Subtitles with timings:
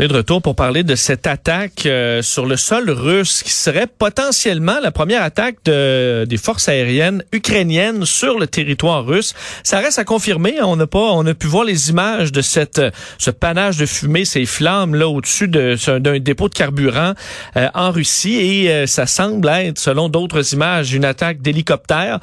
[0.00, 3.52] On est de retour pour parler de cette attaque euh, sur le sol russe qui
[3.52, 9.34] serait potentiellement la première attaque de, des forces aériennes ukrainiennes sur le territoire russe.
[9.62, 10.54] Ça reste à confirmer.
[10.62, 12.80] On n'a pas, on a pu voir les images de cette,
[13.18, 17.12] ce panache de fumée, ces flammes là au-dessus de, d'un dépôt de carburant
[17.58, 22.20] euh, en Russie et euh, ça semble être, selon d'autres images, une attaque d'hélicoptère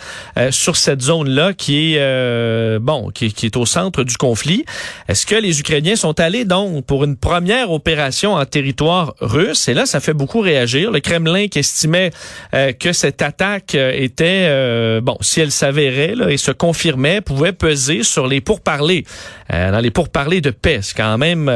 [0.49, 4.65] sur cette zone-là qui est bon, qui, qui est au centre du conflit.
[5.07, 9.67] Est-ce que les Ukrainiens sont allés donc pour une première opération en territoire russe.
[9.67, 10.91] Et là, ça fait beaucoup réagir.
[10.91, 12.11] Le Kremlin qui estimait
[12.53, 17.53] euh, que cette attaque euh, était, euh, bon, si elle s'avérait et se confirmait, pouvait
[17.53, 19.05] peser sur les pourparlers,
[19.49, 20.79] dans les pourparlers de paix.
[20.81, 21.49] C'est quand même,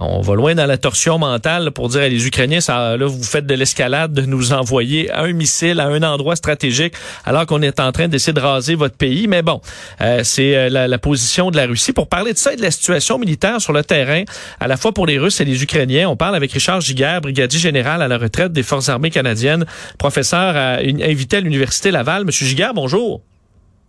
[0.00, 3.22] on va loin dans la torsion mentale pour dire à les Ukrainiens, ça, là, vous
[3.22, 7.80] faites de l'escalade de nous envoyer un missile à un endroit stratégique alors qu'on est
[7.80, 9.28] en train d'essayer de raser votre pays.
[9.28, 9.60] Mais bon,
[10.00, 11.92] euh, c'est euh, la, position de la Russie.
[11.92, 14.24] Pour parler de ça et de la situation militaire sur le terrain,
[14.58, 17.58] à la fois pour les Russes et les Ukrainiens, on parle avec Richard Giguère, brigadier
[17.58, 19.66] général à la retraite des Forces armées canadiennes,
[19.98, 22.24] professeur à, invité à l'Université Laval.
[22.24, 23.22] Monsieur Giguère, bonjour.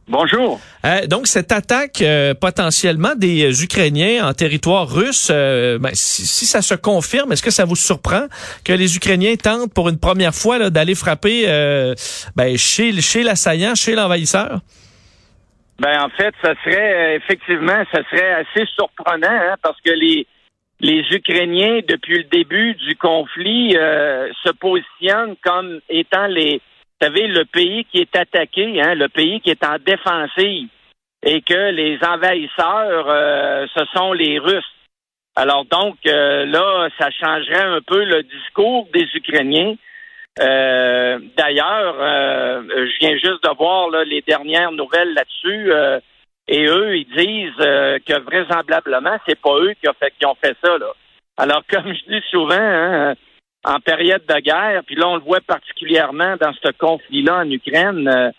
[0.07, 0.59] Bonjour.
[0.83, 6.61] Euh, donc, cette attaque euh, potentiellement des euh, Ukrainiens en territoire russe, ben, si, ça
[6.61, 8.26] se confirme, est-ce que ça vous surprend
[8.65, 11.45] que les Ukrainiens tentent pour une première fois d'aller frapper
[12.36, 14.59] ben, chez, chez l'assaillant, chez l'envahisseur?
[15.80, 20.27] Ben, en fait, ça serait effectivement, ça serait assez surprenant hein, parce que les,
[20.80, 26.61] les Ukrainiens, depuis le début du conflit, se positionnent comme étant les
[27.02, 30.70] vous savez, le pays qui est attaqué, hein, le pays qui est en défensive,
[31.23, 34.64] et que les envahisseurs, euh, ce sont les Russes.
[35.36, 39.76] Alors donc, euh, là, ça changerait un peu le discours des Ukrainiens.
[40.39, 45.72] Euh, d'ailleurs, je viens juste de voir les dernières nouvelles là-dessus,
[46.48, 50.78] et eux, ils disent que vraisemblablement, c'est pas eux qui ont fait, ça.
[51.38, 53.16] Alors, comme je dis souvent, hein,
[53.64, 58.08] en période de guerre, puis là on le voit particulièrement dans ce conflit-là en Ukraine,
[58.08, 58.32] euh,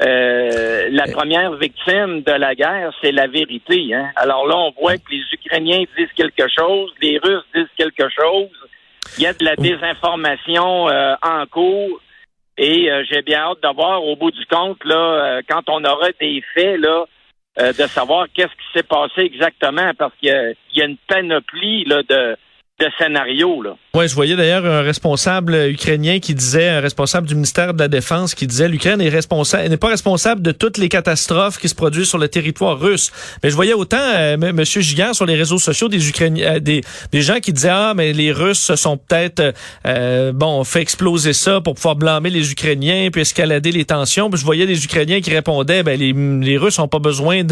[0.00, 3.92] euh, la première victime de la guerre, c'est la vérité.
[3.92, 4.10] Hein?
[4.14, 8.48] Alors là, on voit que les Ukrainiens disent quelque chose, les Russes disent quelque chose,
[9.16, 12.00] il y a de la désinformation euh, en cours,
[12.56, 16.42] et j'ai bien hâte de voir au bout du compte, là, quand on aura des
[16.54, 17.04] faits, là,
[17.56, 22.36] de savoir qu'est-ce qui s'est passé exactement, parce qu'il y, a une panoplie là, de
[22.78, 23.62] de scénario.
[23.62, 23.76] Là.
[23.98, 27.88] Ouais, je voyais d'ailleurs un responsable ukrainien qui disait, un responsable du ministère de la
[27.88, 31.74] Défense qui disait l'Ukraine est responsable, n'est pas responsable de toutes les catastrophes qui se
[31.74, 33.10] produisent sur le territoire russe.
[33.42, 36.82] Mais je voyais autant euh, Monsieur Gigant sur les réseaux sociaux des Ukrainiens, euh, des,
[37.10, 39.52] des gens qui disaient ah mais les Russes se sont peut-être
[39.84, 44.30] euh, bon fait exploser ça pour pouvoir blâmer les Ukrainiens puis escalader les tensions.
[44.30, 47.42] Puis je voyais des Ukrainiens qui répondaient ben les, les Russes n'ont pas besoin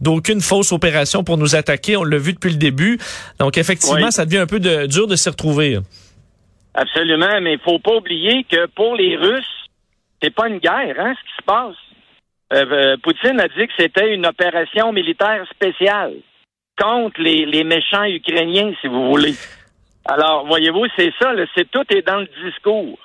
[0.00, 1.96] d'aucune fausse opération pour nous attaquer.
[1.96, 2.98] On l'a vu depuis le début.
[3.38, 5.78] Donc effectivement, ça devient un peu de, dur de s'y retrouver.
[6.74, 9.68] Absolument, mais il faut pas oublier que pour les Russes,
[10.22, 11.76] c'est pas une guerre, hein, ce qui se passe.
[12.52, 16.14] Euh, euh, Poutine a dit que c'était une opération militaire spéciale
[16.80, 19.34] contre les, les méchants ukrainiens, si vous voulez.
[20.04, 22.98] Alors, voyez-vous, c'est ça, c'est tout est dans le discours.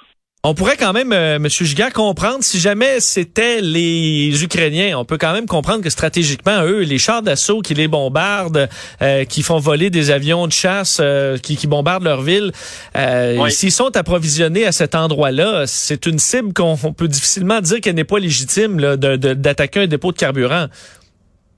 [0.43, 4.97] On pourrait quand même, euh, Monsieur Giga, comprendre si jamais c'était les Ukrainiens.
[4.97, 8.69] On peut quand même comprendre que stratégiquement, eux, les chars d'assaut qui les bombardent,
[9.01, 12.51] euh, qui font voler des avions de chasse, euh, qui, qui, bombardent leur ville,
[12.95, 17.95] euh, s'ils sont approvisionnés à cet endroit-là, c'est une cible qu'on peut difficilement dire qu'elle
[17.95, 20.67] n'est pas légitime d'attaquer un dépôt de carburant.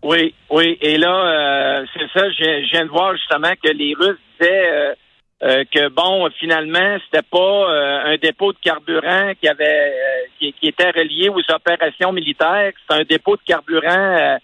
[0.03, 0.77] Oui, oui.
[0.81, 2.29] Et là, c'est ça.
[2.29, 4.95] Je, je, viens de voir justement que les Russes disaient
[5.41, 10.67] euh, que bon, finalement, c'était pas euh, un dépôt de carburant qui avait euh, qui,
[10.67, 14.37] était relié aux opérations militaires, c'est un dépôt de carburant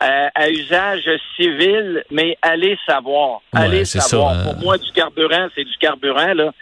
[0.00, 4.30] à, usage civil, mais allez savoir, allez savoir.
[4.30, 4.44] Hein.
[4.44, 6.52] Pour moi, du carburant, c'est du carburant là.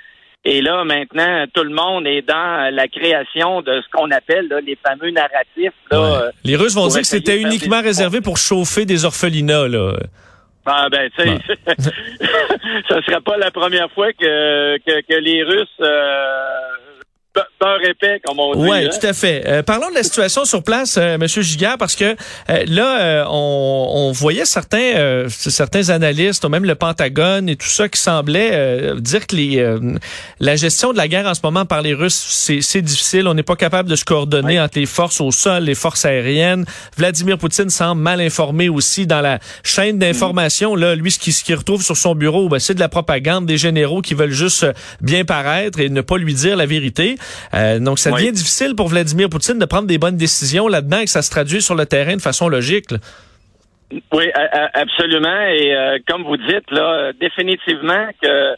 [0.45, 4.61] Et là, maintenant, tout le monde est dans la création de ce qu'on appelle là,
[4.61, 5.73] les fameux narratifs.
[5.91, 6.31] Là, Ouais.
[6.45, 9.69] Les Russes vont dire que c'était uniquement des- réservé pour chauffer des orphelinats.
[9.69, 9.95] Là.
[10.71, 11.39] Ah ben, tu sais,
[12.89, 16.69] ça serait pas la première fois que, que, que les Russes euh,
[17.61, 18.69] beurre épais, comme on dit.
[18.69, 18.91] Oui, hein.
[18.91, 19.43] tout à fait.
[19.47, 23.25] Euh, parlons de la situation sur place, euh, Monsieur Giguère, parce que euh, là, euh,
[23.29, 28.01] on, on voyait certains euh, certains analystes, ou même le Pentagone et tout ça, qui
[28.01, 29.79] semblaient euh, dire que les, euh,
[30.41, 33.27] la gestion de la guerre en ce moment par les Russes, c'est difficile.
[33.29, 36.65] On n'est pas capable de se coordonner entre les forces au sol, les forces aériennes.
[36.97, 40.75] Vladimir Poutine semble mal informé aussi dans la chaîne d'information.
[40.75, 44.03] Là, lui, ce qu'il retrouve sur son bureau, ben, c'est de la propagande des généraux
[44.03, 44.67] qui veulent juste
[45.01, 47.17] bien paraître et ne pas lui dire la vérité.
[47.55, 48.21] Euh, donc, ça Oui.
[48.21, 51.31] devient difficile pour Vladimir Poutine de prendre des bonnes décisions là-dedans et que ça se
[51.31, 52.91] traduit sur le terrain de façon logique.
[52.91, 52.99] là.
[54.13, 54.27] Oui,
[54.75, 55.41] absolument.
[55.49, 58.55] Et euh, comme vous dites, là, définitivement que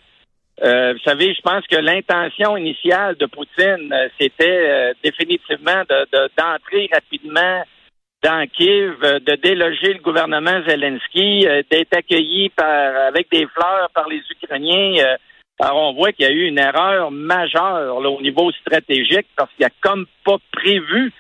[0.63, 6.91] euh, vous savez, je pense que l'intention initiale de Poutine, c'était définitivement de- de- d'entrer
[6.93, 7.63] rapidement
[8.23, 14.21] dans Kiev, de déloger le gouvernement Zelensky, d'être accueilli par avec des fleurs par les
[14.31, 15.17] Ukrainiens.
[15.61, 19.67] Alors on voit qu'il y a eu une erreur majeure au niveau stratégique parce qu'il
[19.67, 21.13] a comme pas prévu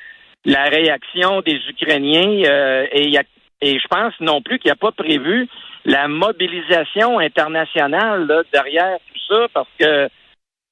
[0.44, 3.24] la réaction des Ukrainiens euh, et il y a
[3.62, 5.46] et je pense non plus qu'il n'y a pas prévu
[5.84, 9.84] la mobilisation internationale derrière tout ça, parce que,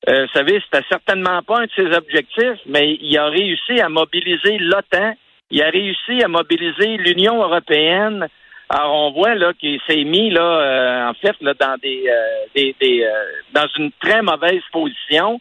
[0.09, 3.89] euh, vous savez, c'était certainement pas un de ses objectifs, mais il a réussi à
[3.89, 5.15] mobiliser l'OTAN,
[5.51, 8.29] il a réussi à mobiliser l'Union européenne.
[8.71, 13.25] Alors, on voit là qu'il s'est mis là, euh, en fait, dans des, euh, euh,
[13.53, 15.41] dans une très mauvaise position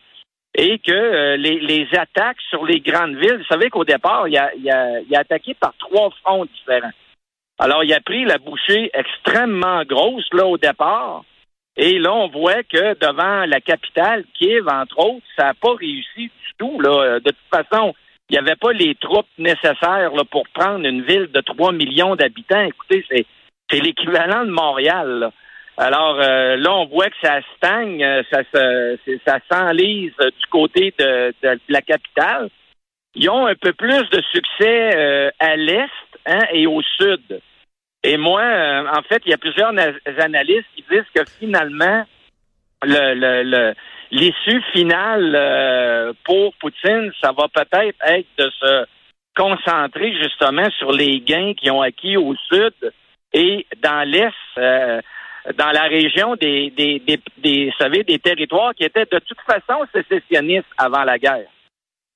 [0.56, 4.70] et que les, attaques sur les grandes villes, vous savez qu'au départ, il a, il,
[4.72, 6.92] a, il a attaqué par trois fronts différents.
[7.60, 11.24] Alors, il a pris la bouchée extrêmement grosse là au départ.
[11.76, 16.24] Et là, on voit que devant la capitale, Kiev, entre autres, ça n'a pas réussi
[16.24, 16.80] du tout.
[16.80, 17.20] Là.
[17.20, 17.94] De toute façon,
[18.30, 22.16] il n'y avait pas les troupes nécessaires là, pour prendre une ville de 3 millions
[22.16, 22.62] d'habitants.
[22.62, 23.26] Écoutez, c'est,
[23.70, 25.20] c'est l'équivalent de Montréal.
[25.20, 25.32] là.
[25.78, 30.46] Alors euh, là, on voit que ça stagne, euh, ça, se, ça s'enlise euh, du
[30.50, 32.50] côté de, de- la capitale.
[33.16, 35.88] Ils ont un peu plus de succès euh, à l'est
[36.26, 37.40] hein, et au sud.
[38.04, 42.06] Et moi, euh, en fait, il y a plusieurs na- analystes qui disent que finalement,
[42.84, 43.74] le, le, le-
[44.12, 48.86] l'issue finale euh, pour Poutine, ça va peut-être être de se
[49.36, 52.74] concentrer justement sur les gains qu'ils ont acquis au sud
[53.34, 55.02] et dans l'est, euh,
[55.58, 59.42] dans la région des, des, des, des, vous savez, des territoires qui étaient de toute
[59.42, 61.48] façon sécessionnistes avant la guerre.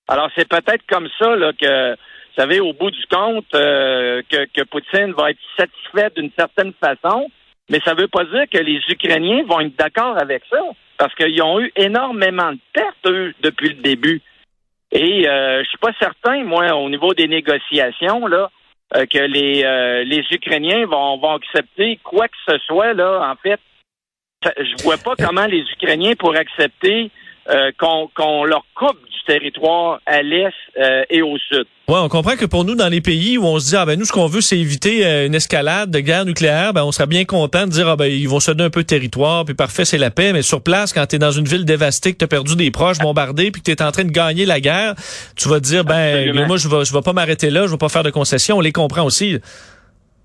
[0.07, 4.45] Alors, c'est peut-être comme ça là, que, vous savez, au bout du compte, euh, que,
[4.45, 7.29] que Poutine va être satisfait d'une certaine façon,
[7.71, 10.59] mais ça ne veut pas dire que les Ukrainiens vont être d'accord avec ça,
[10.97, 14.21] parce qu'ils ont eu énormément de pertes, eux, depuis le début.
[14.91, 18.51] Et euh, je suis pas certain, moi, au niveau des négociations, là,
[18.97, 23.35] euh, que les, euh, les Ukrainiens vont, vont accepter quoi que ce soit, là, en
[23.37, 23.59] fait.
[24.43, 27.09] Je vois pas comment les Ukrainiens pourraient accepter
[27.49, 31.65] euh, qu'on leur coupe du territoire à l'est euh, et au sud.
[31.87, 33.99] Ouais, on comprend que pour nous, dans les pays où on se dit, ah ben
[33.99, 37.07] nous, ce qu'on veut, c'est éviter euh, une escalade de guerre nucléaire, ben on serait
[37.07, 39.55] bien content de dire, ah ben ils vont se donner un peu de territoire, puis
[39.55, 40.31] parfait, c'est la paix.
[40.33, 42.71] Mais sur place, quand tu es dans une ville dévastée, que tu as perdu des
[42.71, 44.93] proches, bombardés, puis que tu es en train de gagner la guerre,
[45.35, 47.77] tu vas te dire, ben moi, je vais, je vais pas m'arrêter là, je vais
[47.77, 48.57] pas faire de concessions.
[48.57, 49.37] On les comprend aussi.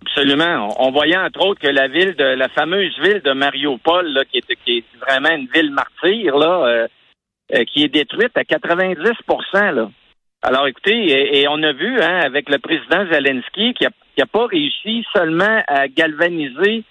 [0.02, 0.68] Absolument.
[0.78, 4.24] On, on voyait entre autres que la ville de la fameuse ville de Mariupol, là,
[4.30, 6.86] qui, est, qui est vraiment une ville martyre, là,
[7.54, 8.98] euh, qui est détruite à 90
[9.52, 9.88] là.
[10.42, 14.26] Alors écoutez, et, on a vu hein, avec le président Zelensky qui a, qui a
[14.26, 16.84] pas réussi seulement à galvaniser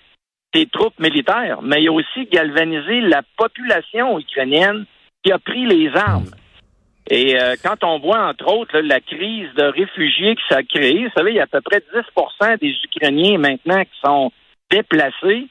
[0.54, 4.86] ses troupes militaires, mais il a aussi galvanisé la population ukrainienne
[5.24, 6.32] qui a pris les armes.
[7.10, 11.06] Et euh, quand on voit, entre autres, la crise de réfugiés que ça a créé,
[11.06, 14.32] vous savez, il y a à peu près 10% des Ukrainiens maintenant qui sont
[14.72, 15.48] déplacés.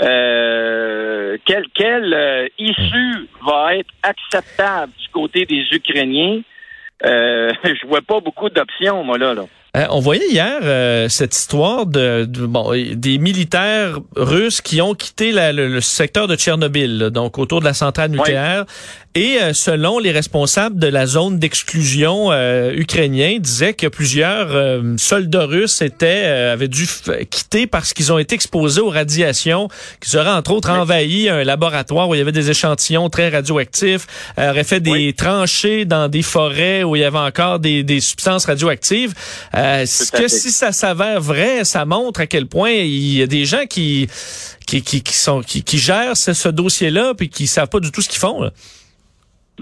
[0.00, 6.40] Euh, quelle quelle euh, issue va être acceptable du côté des Ukrainiens?
[7.04, 9.34] Euh, je vois pas beaucoup d'options, moi, là.
[9.34, 9.42] là.
[9.74, 14.92] Euh, on voyait hier euh, cette histoire de, de- bon des militaires russes qui ont
[14.94, 18.64] quitté la- le, le secteur de Tchernobyl, là, donc autour de la centrale nucléaire.
[19.14, 24.94] Et euh, selon les responsables de la zone d'exclusion euh, ukrainien, disaient que plusieurs euh,
[24.96, 26.88] soldats russes étaient euh, avaient dû
[27.28, 29.68] quitter parce qu'ils ont été exposés aux radiations,
[30.00, 34.06] qu'ils auraient entre autres envahi un laboratoire où il y avait des échantillons très radioactifs,
[34.38, 35.14] euh, auraient fait des Oui.
[35.14, 39.12] tranchées dans des forêts où il y avait encore des, des substances radioactives.
[39.54, 40.38] Euh, ce Tout à que fait.
[40.38, 44.08] si ça s'avère vrai, ça montre à quel point il y a des gens qui
[44.66, 47.90] qui, qui, qui sont qui, qui gèrent ce, ce dossier-là puis qui savent pas du
[47.90, 48.40] tout ce qu'ils font.
[48.40, 48.50] là.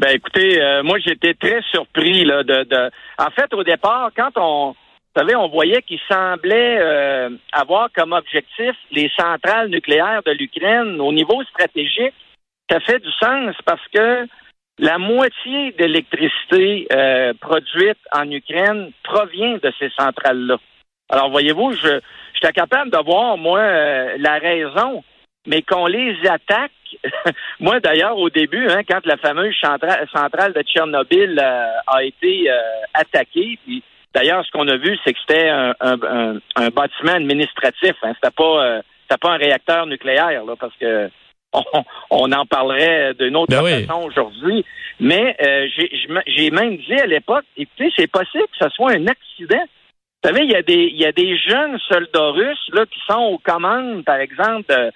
[0.00, 2.90] Ben écoutez, euh, moi j'étais très surpris là de, de.
[3.18, 8.12] En fait, au départ, quand on, vous savez, on voyait qu'il semblait euh, avoir comme
[8.12, 12.14] objectif les centrales nucléaires de l'Ukraine au niveau stratégique.
[12.70, 14.26] Ça fait du sens parce que
[14.78, 20.56] la moitié de l'électricité euh, produite en Ukraine provient de ces centrales-là.
[21.10, 22.00] Alors, voyez-vous, je
[22.32, 23.60] j'étais capable de voir, moi,
[24.16, 25.04] la raison,
[25.46, 26.72] mais qu'on les attaque.
[27.60, 32.50] moi, d'ailleurs, au début, hein, quand la fameuse centra- centrale de Tchernobyl euh, a été
[32.50, 32.56] euh,
[32.94, 33.82] attaquée, puis
[34.14, 37.94] d'ailleurs, ce qu'on a vu, c'est que c'était un, un, un- un bâtiment administratif.
[38.02, 38.82] Hein, c'était pas euh,
[39.20, 41.08] pas un réacteur nucléaire, là, parce que
[41.52, 41.62] on,
[42.10, 43.84] on en parlerait d'une autre Ben oui.
[43.86, 44.64] façon aujourd'hui.
[45.00, 45.36] Mais
[46.26, 49.64] j'ai même dit à l'époque, écoutez, c'est possible que ce soit un accident.
[50.22, 53.00] Vous savez, il y a des il y a des jeunes soldats russes là qui
[53.08, 54.90] sont aux commandes, par exemple, de,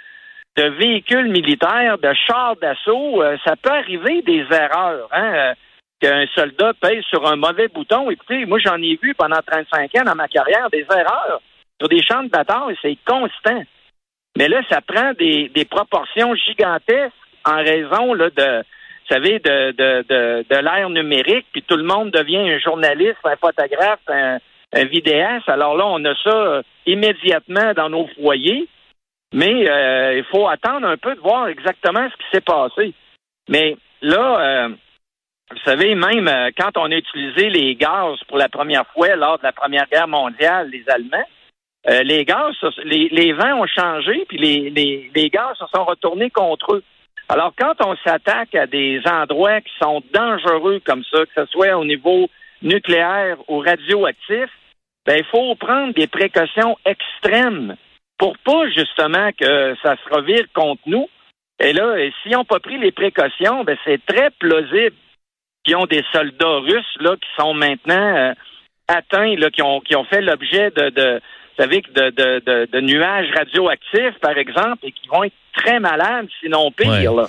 [0.57, 3.23] de véhicules militaires, de chars d'assaut.
[3.23, 5.55] Euh, ça peut arriver des erreurs, hein, euh,
[6.01, 8.11] qu'un soldat pèse sur un mauvais bouton.
[8.11, 11.41] Écoutez, moi j'en ai vu pendant 35 ans dans ma carrière des erreurs
[11.81, 13.63] sur des champs de bataille, c'est constant.
[14.37, 17.13] Mais là, ça prend des, des proportions gigantesques
[17.45, 21.85] en raison là, de, vous savez, de, de, de, de l'ère numérique, puis tout le
[21.85, 24.39] monde devient un journaliste, un photographe, un,
[24.73, 25.49] un vidéaste.
[25.49, 28.67] Alors là, on a ça euh, immédiatement dans nos foyers,
[29.35, 32.95] mais euh, il faut attendre un peu de voir exactement ce qui s'est passé.
[33.49, 34.69] Mais là, euh,
[35.51, 39.39] vous savez, même euh, quand on a utilisé les gaz pour la première fois lors
[39.39, 41.29] de la Première Guerre mondiale, les Allemands,
[41.89, 45.85] euh, les gaz, les, les vents ont changé, puis les, les, les gaz se sont
[45.85, 46.85] retournés contre eux.
[47.29, 51.77] Alors, quand on s'attaque à des endroits qui sont dangereux comme ça, que ce soit
[51.77, 52.29] au niveau
[52.63, 54.49] nucléaire ou radioactif,
[55.05, 57.77] ben, il faut prendre des précautions extrêmes
[58.19, 61.09] pour pas justement que ça se revire contre nous.
[61.61, 64.97] Et là, et s'ils n'ont pas pris les précautions, ben, c'est très plausible
[65.65, 68.33] qu'ils ont des soldats russes là qui sont maintenant euh,
[68.89, 71.21] atteints, là, qui ont qui ont fait l'objet de, de
[71.57, 75.79] vous savez, de, de, de, de nuages radioactifs, par exemple, et qui vont être très
[75.79, 77.15] malades, sinon pire.
[77.15, 77.23] Ouais.
[77.23, 77.29] Là.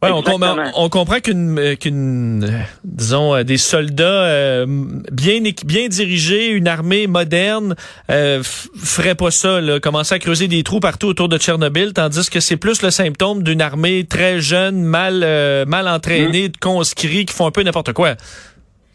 [0.00, 0.54] Ouais, on, Exactement.
[0.54, 4.64] com- on comprend qu'une, euh, qu'une, euh, disons, euh, des soldats euh,
[5.10, 7.74] bien bien dirigés, une armée moderne,
[8.08, 12.30] euh, ferait pas ça, là, commencer à creuser des trous partout autour de Tchernobyl, tandis
[12.30, 17.26] que c'est plus le symptôme d'une armée très jeune, mal, euh, mal entraînée, de conscrits
[17.26, 18.14] qui font un peu n'importe quoi.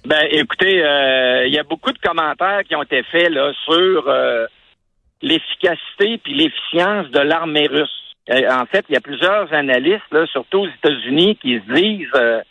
[0.06, 4.06] Ben, écoutez, euh, il y a beaucoup de commentaires qui ont été faits là sur
[4.08, 4.46] euh,
[5.22, 7.90] l'efficacité puis l'efficience de l'armée russe.
[8.30, 12.08] Euh, en fait, il y a plusieurs analystes, là, surtout aux États-Unis, qui se disent,
[12.16, 12.42] euh,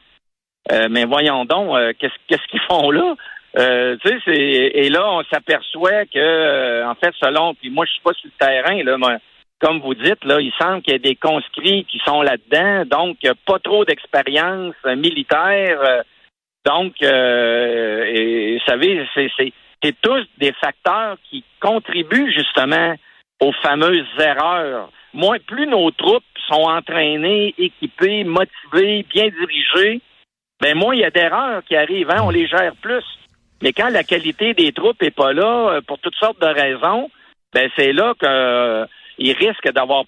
[0.71, 3.14] euh, mais voyons donc, euh, qu'est-ce qu'ils font là?
[3.55, 8.47] Et là on s'aperçoit que, en fait, selon, puis moi je suis pas sur le
[8.47, 9.19] terrain là, moi,
[9.61, 13.19] comme vous dites là, il semble qu'il y a des conscrits qui sont là-dedans, donc
[13.45, 16.02] pas trop d'expérience militaire.
[16.64, 22.95] donc, et, vous savez, c'est tous des facteurs qui contribuent justement
[23.41, 24.88] aux fameuses erreurs.
[25.14, 30.00] Moins, plus nos troupes sont entraînées, équipées, motivées, bien dirigées,
[30.61, 32.11] ben moins il y a d'erreurs qui arrivent.
[32.11, 33.04] Hein, on les gère plus.
[33.62, 37.11] Mais quand la qualité des troupes est pas là, euh, pour toutes sortes de raisons,
[37.52, 40.07] ben c'est là qu'ils risquent d'avoir